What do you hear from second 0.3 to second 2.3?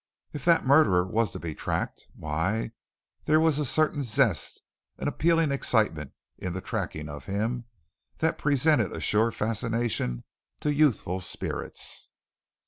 If that murderer was to be tracked